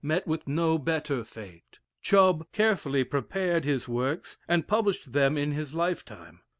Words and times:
met 0.03 0.25
with 0.25 0.47
no 0.47 0.79
better 0.79 1.23
fate. 1.23 1.77
Chubb 2.01 2.51
carefully 2.51 3.03
prepared 3.03 3.65
his 3.65 3.87
works, 3.87 4.35
and 4.47 4.67
published 4.67 5.11
them 5.13 5.37
in 5.37 5.51
his 5.51 5.75
lifetime. 5.75 6.39